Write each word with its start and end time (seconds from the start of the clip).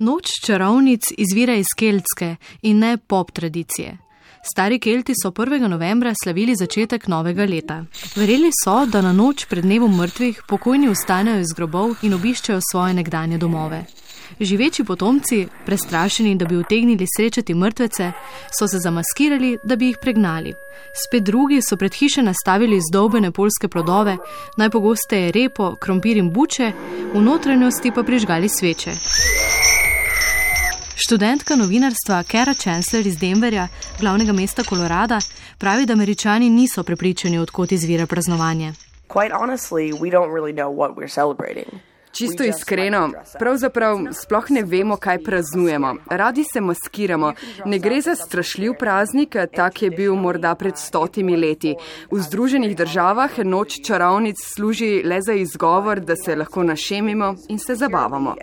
Noč 0.00 0.30
čarovnic 0.46 1.10
izvira 1.18 1.54
iz 1.60 1.74
keltske 1.76 2.36
in 2.62 2.78
ne 2.78 2.96
pop 2.96 3.30
tradicije. 3.36 3.98
Stari 4.52 4.78
Kelti 4.78 5.12
so 5.22 5.30
1. 5.30 5.68
novembra 5.68 6.14
slavili 6.24 6.54
začetek 6.56 7.06
novega 7.06 7.44
leta. 7.44 7.84
Verjeli 8.16 8.48
so, 8.64 8.86
da 8.86 9.02
na 9.04 9.12
noč 9.12 9.44
pred 9.44 9.64
dnevom 9.64 9.96
mrtvih 9.96 10.40
pokojni 10.48 10.88
vstanejo 10.88 11.42
iz 11.44 11.52
grobov 11.56 11.92
in 12.02 12.16
obiščajo 12.16 12.62
svoje 12.70 12.94
nekdanje 12.94 13.38
domove. 13.38 13.84
Živeči 14.40 14.84
potomci, 14.84 15.46
prestrašeni, 15.66 16.34
da 16.36 16.46
bi 16.46 16.56
utegnili 16.56 17.06
srečati 17.16 17.54
mrtvece, 17.54 18.12
so 18.58 18.68
se 18.68 18.78
zamaskirali, 18.78 19.58
da 19.64 19.76
bi 19.76 19.92
jih 19.92 19.98
pregnali. 20.00 20.54
Spet 21.04 21.22
drugi 21.28 21.60
so 21.62 21.76
pred 21.76 21.92
hiše 21.94 22.22
nastavili 22.22 22.80
zdolbene 22.88 23.32
polske 23.32 23.68
plodove, 23.68 24.16
najpogosteje 24.56 25.32
repo, 25.32 25.74
krompir 25.76 26.16
in 26.16 26.32
buče, 26.32 26.72
v 27.14 27.20
notranjosti 27.20 27.92
pa 27.94 28.02
prižgali 28.02 28.48
sveče. 28.48 28.96
Študentka 31.02 31.56
novinarstva 31.56 32.22
Kara 32.28 32.54
Chancellor 32.54 33.06
iz 33.06 33.16
Denverja, 33.18 33.68
glavnega 34.00 34.32
mesta 34.32 34.64
Kolorada, 34.64 35.18
pravi, 35.58 35.86
da 35.86 35.92
američani 35.92 36.50
niso 36.50 36.82
prepričani, 36.82 37.38
odkot 37.38 37.72
izvira 37.72 38.06
praznovanje. 38.06 38.72
Čisto 42.12 42.44
iskreno, 42.44 43.10
pravzaprav 43.38 43.98
sploh 44.12 44.50
ne 44.50 44.62
vemo, 44.62 44.96
kaj 44.96 45.22
praznujemo. 45.24 45.94
Radi 46.10 46.44
se 46.52 46.60
maskiramo. 46.60 47.32
Ne 47.64 47.78
gre 47.78 48.00
za 48.00 48.14
strašljiv 48.14 48.74
praznik, 48.78 49.36
tak 49.56 49.82
je 49.82 49.90
bil 49.90 50.14
morda 50.14 50.54
pred 50.54 50.76
stotimi 50.76 51.36
leti. 51.36 51.74
V 52.10 52.20
Združenih 52.20 52.76
državah 52.76 53.38
noč 53.38 53.80
čarovnic 53.86 54.36
služi 54.54 55.02
le 55.04 55.22
za 55.22 55.32
izgovor, 55.32 56.00
da 56.00 56.16
se 56.16 56.36
lahko 56.36 56.62
našemimo 56.62 57.34
in 57.48 57.58
se 57.58 57.74
zabavamo 57.74 58.34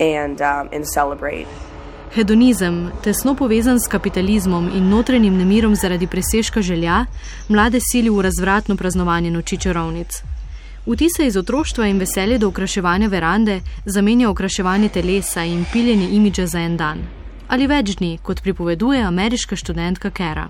and, 0.00 0.40
um, 0.40 0.68
and 0.72 0.84
celebrate. 0.94 1.46
Hedonizem, 2.14 2.92
tesno 3.04 3.34
povezan 3.34 3.80
s 3.80 3.88
kapitalizmom 3.88 4.70
in 4.76 4.88
notranjim 4.88 5.36
nemirom 5.36 5.74
zaradi 5.76 6.06
presežka 6.06 6.62
želja, 6.62 7.04
mlade 7.48 7.80
sili 7.80 8.10
v 8.10 8.22
razvratno 8.22 8.76
praznovanje 8.76 9.30
noči 9.30 9.58
čarovnic. 9.58 10.22
Vtise 10.86 11.26
iz 11.26 11.36
otroštva 11.36 11.86
in 11.86 11.98
veselje 11.98 12.38
do 12.38 12.48
okraševanja 12.48 13.08
verande 13.08 13.60
zamenja 13.84 14.30
okraševanje 14.30 14.88
telesa 14.88 15.44
in 15.44 15.64
piljenje 15.72 16.08
imidža 16.08 16.46
za 16.46 16.58
en 16.58 16.76
dan. 16.76 16.98
Ali 17.48 17.66
več 17.66 17.96
dni, 17.98 18.18
kot 18.22 18.42
pripoveduje 18.42 19.02
ameriška 19.02 19.56
študentka 19.56 20.10
Kara. 20.10 20.48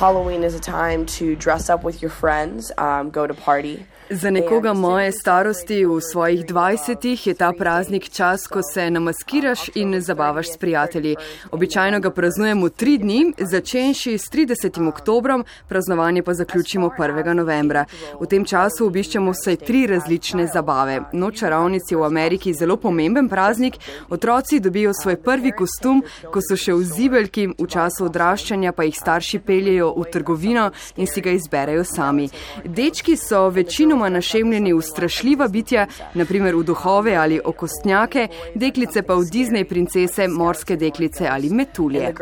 Halloween 0.00 0.44
is 0.44 0.54
a 0.54 0.60
time 0.60 1.04
to 1.04 1.34
dress 1.36 1.68
up 1.68 1.84
with 1.84 2.02
your 2.02 2.12
friends, 2.20 2.72
um, 2.78 3.10
go 3.10 3.26
to 3.26 3.34
party. 3.34 3.84
Za 4.12 4.30
nekoga 4.30 4.72
moje 4.72 5.12
starosti 5.12 5.84
v 5.86 6.00
svojih 6.00 6.46
dvajsetih 6.46 7.26
je 7.26 7.34
ta 7.34 7.52
praznik 7.58 8.08
čas, 8.08 8.46
ko 8.46 8.58
se 8.62 8.90
namaskiraš 8.90 9.70
in 9.74 10.00
zabavaš 10.00 10.52
s 10.52 10.56
prijatelji. 10.56 11.16
Običajno 11.50 12.00
ga 12.00 12.10
praznujemo 12.10 12.68
tri 12.68 12.98
dni, 12.98 13.32
začenši 13.38 14.18
s 14.18 14.22
30. 14.32 14.88
oktobrom, 14.88 15.44
praznovanje 15.68 16.22
pa 16.22 16.34
zaključimo 16.34 16.90
1. 16.98 17.34
novembra. 17.34 17.84
V 18.20 18.26
tem 18.26 18.44
času 18.44 18.86
obiščemo 18.86 19.30
vsaj 19.30 19.56
tri 19.56 19.86
različne 19.86 20.46
zabave. 20.46 21.00
Noč 21.12 21.38
čarovnic 21.38 21.90
je 21.90 21.96
v 21.96 22.04
Ameriki 22.04 22.54
zelo 22.54 22.76
pomemben 22.76 23.28
praznik. 23.28 23.78
Otroci 24.08 24.60
dobijo 24.60 24.90
svoj 25.02 25.16
prvi 25.22 25.52
kostum, 25.52 26.02
ko 26.32 26.42
so 26.42 26.58
še 26.58 26.74
v 26.74 26.82
zibelki, 26.82 27.46
v 27.46 27.66
času 27.66 28.10
odraščanja 28.10 28.72
pa 28.72 28.82
jih 28.90 28.98
starši 28.98 29.38
peljejo 29.38 29.94
v 29.96 30.10
trgovino 30.10 30.70
in 30.96 31.06
si 31.06 31.22
ga 31.22 31.30
izberejo 31.30 31.84
sami. 31.84 32.26
Dečki 32.64 33.14
so 33.16 33.46
večinoma 33.54 33.99
večinoma 34.00 34.08
našemljeni 34.08 34.72
v 34.72 34.82
strašljiva 34.82 35.48
bitja, 35.48 35.86
naprimer 36.14 36.54
v 36.54 36.64
duhove 36.64 37.14
ali 37.14 37.40
okostnjake, 37.44 38.28
deklice 38.54 39.02
pa 39.02 39.14
v 39.14 39.24
Disney 39.28 39.64
princese, 39.64 40.28
morske 40.28 40.76
deklice 40.76 41.28
ali 41.28 41.50
metulje. 41.50 42.12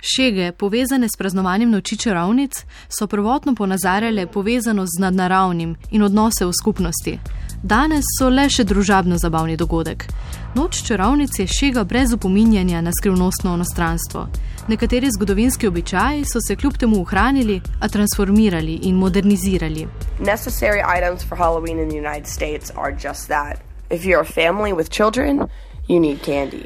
Šege, 0.00 0.52
povezane 0.52 1.06
s 1.06 1.16
praznovanjem 1.18 1.70
noči 1.70 1.96
čarovnic, 1.96 2.64
so 2.88 3.06
prvotno 3.06 3.54
ponazarjale 3.54 4.26
povezano 4.26 4.86
z 4.86 4.98
nadnaravnim 4.98 5.76
in 5.90 6.02
odnose 6.02 6.46
v 6.46 6.52
skupnosti. 6.52 7.18
Danes 7.62 8.04
so 8.18 8.28
le 8.28 8.48
še 8.50 8.64
družabno 8.64 9.18
zabavni 9.18 9.56
dogodek. 9.56 10.08
Noč 10.54 10.82
čarovnic 10.86 11.38
je 11.38 11.46
šega 11.46 11.84
brez 11.84 12.12
upominjanja 12.12 12.80
na 12.80 12.90
skrivnostno 13.00 13.52
onostranstvo. 13.52 14.26
Nekateri 14.68 15.08
zgodovinski 15.10 15.66
običaji 15.66 16.24
so 16.24 16.40
se 16.40 16.56
kljub 16.56 16.76
temu 16.76 17.00
ohranili, 17.00 17.60
a 17.80 17.88
transformirali 17.88 18.74
in 18.82 18.94
modernizirali. 18.94 19.86
Necessary 20.20 20.82
items 20.98 21.24
for 21.28 21.38
Halloween 21.38 21.78
in 21.78 21.88
the 21.88 21.96
United 21.96 22.26
States 22.26 22.72
are 22.76 22.96
just 23.02 23.28
that. 23.28 23.56
If 23.90 24.04
you're 24.04 24.20
a 24.20 24.32
family 24.32 24.72
with 24.72 24.90
children, 24.90 25.48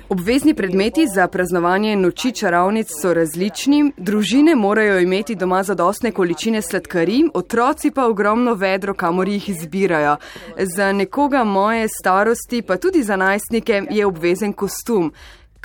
Obvezni 0.09 0.54
predmeti 0.54 1.06
za 1.15 1.28
praznovanje 1.28 1.97
noči 1.97 2.32
čarovnic 2.32 2.88
so 3.00 3.15
različni. 3.15 3.93
Družine 3.97 4.54
morajo 4.54 4.99
imeti 5.00 5.34
doma 5.34 5.62
zadostne 5.62 6.12
količine 6.12 6.62
sladkarij, 6.62 7.22
otroci 7.34 7.91
pa 7.91 8.06
ogromno 8.06 8.55
vedro, 8.55 8.94
kamor 8.94 9.28
jih 9.28 9.49
izbirajo. 9.49 10.16
Za 10.59 10.93
nekoga 10.93 11.44
moje 11.44 11.88
starosti, 11.88 12.62
pa 12.62 12.76
tudi 12.76 13.03
za 13.03 13.16
najstnike, 13.16 13.82
je 13.91 14.06
obvezen 14.06 14.53
kostum 14.53 15.12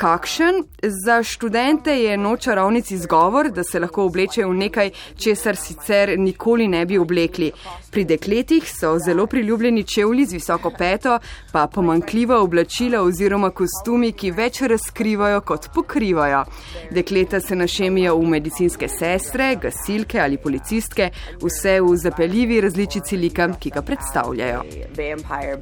kakšen. 0.02 0.64
Za 1.06 1.24
študente 1.24 1.94
je 1.94 2.18
noč 2.18 2.44
čarovnic 2.44 2.92
izgovor, 2.92 3.52
da 3.52 3.64
se 3.64 3.80
lahko 3.80 4.06
oblečejo 4.10 4.50
v 4.50 4.58
nekaj, 4.58 4.90
česar 5.18 5.56
sicer 5.56 6.16
nikoli 6.18 6.68
ne 6.68 6.86
bi 6.86 6.98
oblekli. 6.98 7.52
Pri 7.92 8.06
dekletih 8.10 8.66
so 8.66 8.96
zelo 9.06 9.28
priljubljeni 9.28 9.84
čevlji 9.84 10.26
z 10.26 10.34
visoko 10.34 10.72
peto, 10.78 11.20
pa 11.52 11.68
pomankljiva 11.68 12.40
oblačila 12.42 13.04
oziroma 13.04 13.52
kostumi, 13.52 14.12
ki 14.12 14.32
več 14.32 14.62
razkrivajo 14.62 15.42
kot 15.42 15.70
pokrivajo. 15.76 16.44
Dekleta 16.92 17.40
se 17.40 17.56
našemijo 17.56 18.16
v 18.18 18.34
medicinske 18.36 18.90
sestre, 18.90 19.56
gasilke 19.62 20.20
ali 20.20 20.38
policistke, 20.38 21.12
vse 21.44 21.78
v 21.82 21.96
zapeljivi 21.98 22.62
različici 22.62 23.18
lika, 23.18 23.52
ki 23.60 23.70
ga 23.70 23.86
predstavljajo. 23.86 24.66
Vampire, 24.98 25.58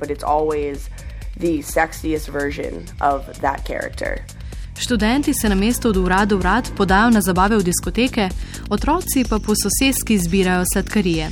the 1.37 1.61
sexiest 1.61 2.29
version 2.29 2.73
of 3.01 3.39
that 3.41 3.67
character. 3.67 4.23
Študenti 4.79 5.33
se 5.33 5.49
na 5.49 5.55
mesto 5.55 5.89
od 5.89 5.97
urada 5.97 6.35
urad 6.35 6.69
podajo 6.77 7.09
na 7.09 7.21
zabave 7.21 7.57
v 7.57 7.63
diskoteke, 7.63 8.29
otroci 8.69 9.25
pa 9.29 9.39
po 9.39 9.53
sosedski 9.55 10.17
zbirajo 10.17 10.63
sladkarije. 10.73 11.29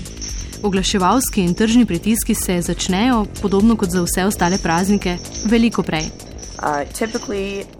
Oglaševalski 0.63 1.41
in 1.41 1.53
tržni 1.53 1.85
pritiski 1.85 2.35
se 2.35 2.61
začnejo, 2.61 3.25
podobno 3.41 3.75
kot 3.75 3.89
za 3.89 4.01
vse 4.01 4.25
ostale 4.25 4.57
praznike, 4.57 5.17
veliko 5.45 5.83
prej. 5.83 6.03
Uh, 6.57 7.76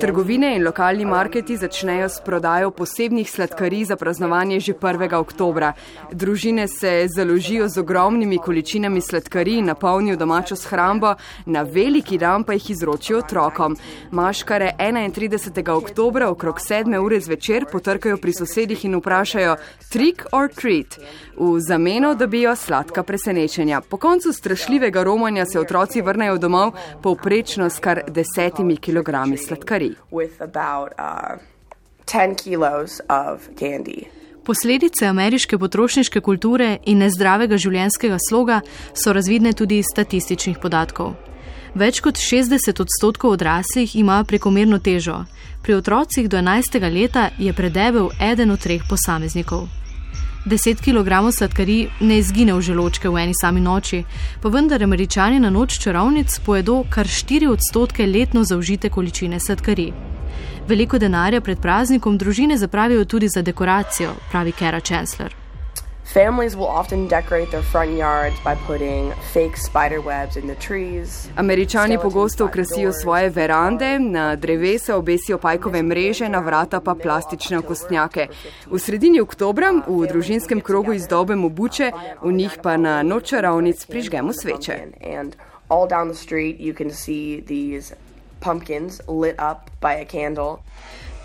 Trgovine 0.00 0.56
in 0.56 0.64
lokalni 0.64 1.04
marketi 1.04 1.56
začnejo 1.56 2.08
s 2.08 2.20
prodajo 2.24 2.70
posebnih 2.70 3.30
sladkarij 3.30 3.84
za 3.84 3.96
praznovanje 3.96 4.60
že 4.60 4.72
1. 4.74 5.14
oktobra. 5.14 5.72
Družine 6.12 6.68
se 6.68 7.06
založijo 7.16 7.68
z 7.68 7.78
ogromnimi 7.78 8.38
količinami 8.38 9.00
sladkarij 9.00 9.62
napolnijo 9.62 10.16
domačo 10.16 10.56
shrambo, 10.56 11.14
na 11.46 11.62
veliki 11.62 12.18
dan 12.18 12.44
pa 12.44 12.52
jih 12.52 12.70
izročijo 12.70 13.18
otrokom. 13.18 13.76
Maškare 14.10 14.72
31. 14.78 15.70
oktobra 15.70 16.30
okrog 16.30 16.56
7. 16.56 16.98
ure 17.04 17.20
zvečer 17.20 17.66
potrkajo 17.72 18.16
pri 18.16 18.32
sosedih 18.32 18.84
in 18.84 18.96
vprašajo 18.96 19.56
trick 19.92 20.26
or 20.32 20.48
treat. 20.48 20.98
V 21.36 21.60
zameno 21.60 22.14
dobijo 22.14 22.56
sladka 22.56 23.02
presenečenja. 23.02 23.80
Po 23.80 23.96
koncu 23.96 24.32
strašljivega 24.32 25.02
romanja 25.02 25.46
se 25.46 25.60
otroci 25.60 26.02
vrnejo 26.02 26.38
domov 26.38 26.77
povprečno 27.02 27.70
s 27.70 27.78
kar 27.78 28.02
desetimi 28.08 28.76
kilogrami 28.76 29.36
sladkarij. 29.36 29.94
Uh, 30.10 30.22
Posledice 34.44 35.06
ameriške 35.06 35.58
potrošniške 35.58 36.20
kulture 36.20 36.78
in 36.86 36.98
nezdravega 36.98 37.56
življenjskega 37.56 38.16
sloga 38.28 38.60
so 38.94 39.12
razvidne 39.12 39.52
tudi 39.52 39.78
iz 39.78 39.90
statističnih 39.92 40.58
podatkov. 40.62 41.14
Več 41.74 42.00
kot 42.00 42.16
60 42.16 42.80
odstotkov 42.80 43.36
odraslih 43.36 43.96
ima 43.96 44.22
prekomerno 44.24 44.78
težo, 44.78 45.24
pri 45.62 45.74
otrocih 45.74 46.28
do 46.28 46.40
11. 46.40 46.80
leta 46.92 47.30
je 47.38 47.52
predebel 47.52 48.08
eden 48.20 48.50
od 48.50 48.64
treh 48.64 48.82
posameznikov. 48.88 49.68
10 50.46 50.80
kg 50.80 51.32
sladkarij 51.36 51.88
ne 52.00 52.18
izgine 52.18 52.54
v 52.54 52.60
želočke 52.60 53.08
v 53.08 53.16
eni 53.24 53.34
sami 53.34 53.60
noči, 53.60 54.04
pa 54.42 54.48
vendar 54.48 54.82
američani 54.82 55.40
na 55.40 55.50
noč 55.50 55.78
čarovnic 55.78 56.38
pojedo 56.46 56.84
kar 56.90 57.06
4 57.06 57.48
odstotke 57.48 58.06
letno 58.06 58.44
zaužite 58.44 58.88
količine 58.88 59.40
sladkarij. 59.40 59.92
Veliko 60.68 60.98
denarja 60.98 61.40
pred 61.40 61.60
praznikom 61.60 62.18
družine 62.18 62.56
zapravijo 62.56 63.04
tudi 63.04 63.28
za 63.28 63.42
dekoracijo, 63.42 64.14
pravi 64.30 64.52
Kara 64.52 64.80
Chancellor. 64.80 65.47
Families 66.12 66.56
will 66.56 66.66
often 66.66 67.06
decorate 67.06 67.50
their 67.50 67.62
front 67.62 67.90
yards 67.90 68.36
by 68.44 68.54
putting 68.66 69.12
fake 69.32 69.58
spider 69.58 70.00
webs 70.00 70.36
in 70.36 70.46
the 70.46 70.54
trees. 70.54 71.28
Američani 71.36 71.98
pogosto 71.98 72.44
okrasijo 72.44 72.92
svoje 72.92 73.30
verande, 73.30 73.98
na 73.98 74.36
drevesa 74.36 74.96
obesijo 74.96 75.38
pajkove 75.38 75.82
mreže, 75.82 76.28
na 76.28 76.38
vrata 76.38 76.80
pa 76.80 76.94
plastične 76.94 77.58
okostnjake. 77.58 78.26
V 78.70 78.78
sredini 78.78 79.20
oktobra 79.20 79.72
v 79.86 80.06
družinskem 80.08 80.60
krogu 80.60 80.92
izdobemo 80.92 81.48
buče, 81.48 81.92
v 82.22 82.32
njih 82.32 82.56
pa 82.62 82.76
na 82.76 83.02
noč 83.02 83.28
čarovnic 83.28 83.84
prižgemo 83.86 84.32
sveče. 84.32 84.78
All 85.68 85.88
down 85.88 86.08
the 86.08 86.16
street, 86.16 86.56
you 86.60 86.74
can 86.74 86.90
see 86.90 87.44
these 87.46 87.94
pumpkins 88.40 89.00
lit 89.08 89.36
up 89.36 89.70
by 89.80 90.00
a 90.00 90.04
candle. 90.04 90.56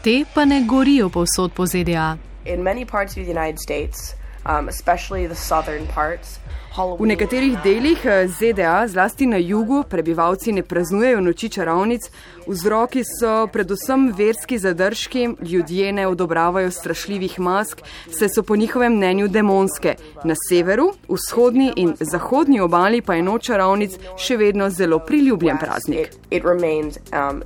Te 0.03 0.25
pa 0.33 0.45
ne 0.45 0.65
gorijo 0.67 1.09
povsod 1.09 1.53
po 1.53 1.65
ZDA. 1.65 2.17
In 2.45 2.63
many 2.63 2.85
parts 2.85 3.17
of 3.17 3.23
the 3.23 3.31
United 3.31 3.59
States, 3.59 4.15
um, 4.45 4.69
especially 4.69 5.27
the 5.27 5.35
southern 5.35 5.87
parts. 5.87 6.39
V 6.73 7.05
nekaterih 7.05 7.57
delih 7.61 8.05
eh, 8.05 8.27
ZDA, 8.27 8.87
zlasti 8.87 9.25
na 9.29 9.37
jugu, 9.37 9.83
prebivalci 9.89 10.51
ne 10.51 10.63
praznujejo 10.63 11.21
noči 11.21 11.49
čarovnic. 11.49 12.01
Vzroki 12.47 13.03
so 13.05 13.47
predvsem 13.53 14.09
verski 14.17 14.57
zadržki, 14.57 15.27
ljudje 15.41 15.91
ne 15.93 16.07
odobravajo 16.07 16.71
strašljivih 16.71 17.39
mask, 17.39 17.81
saj 18.09 18.29
so 18.29 18.43
po 18.43 18.55
njihovem 18.55 18.95
mnenju 18.97 19.27
demonske. 19.27 19.95
Na 20.23 20.33
severu, 20.49 20.93
vzhodni 21.09 21.73
in 21.75 21.93
zahodni 21.99 22.59
obali 22.59 23.01
pa 23.01 23.15
je 23.15 23.23
noč 23.23 23.45
čarovnic 23.45 23.91
še 24.17 24.37
vedno 24.37 24.69
zelo 24.69 24.99
priljubljen 24.99 25.57
praznik. 25.61 26.07
It, 26.09 26.17
it 26.31 26.43
remains, 26.43 26.97
um, 27.13 27.43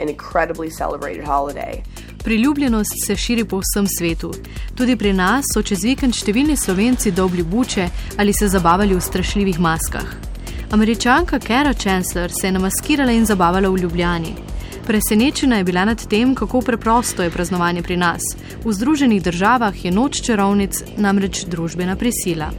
Priljubljenost 2.23 2.93
se 3.05 3.15
širi 3.15 3.45
po 3.45 3.59
vsem 3.59 3.87
svetu. 3.97 4.33
Tudi 4.75 4.95
pri 4.95 5.13
nas 5.13 5.45
so 5.53 5.61
čez 5.61 5.83
vikend 5.83 6.15
številni 6.15 6.57
slovenci 6.57 7.11
dobili 7.11 7.43
buče 7.43 7.89
ali 8.17 8.33
se 8.33 8.47
zabavali 8.47 8.95
v 8.95 9.01
strašljivih 9.01 9.59
maskah. 9.59 10.15
Američanka 10.71 11.39
Kara 11.39 11.73
Chancellor 11.73 12.31
se 12.41 12.47
je 12.47 12.51
namaskirala 12.51 13.11
in 13.11 13.25
zabavala 13.25 13.69
v 13.69 13.77
Ljubljani. 13.77 14.35
Presenečena 14.87 15.57
je 15.57 15.63
bila 15.63 15.85
nad 15.85 16.07
tem, 16.07 16.35
kako 16.35 16.61
preprosto 16.61 17.23
je 17.23 17.29
praznovanje 17.29 17.83
pri 17.83 17.97
nas. 17.97 18.21
V 18.63 18.73
Združenih 18.73 19.23
državah 19.23 19.85
je 19.85 19.91
noč 19.91 20.21
čarovnic 20.21 20.83
namreč 20.97 21.45
družbena 21.45 21.95
prisila. 21.95 22.51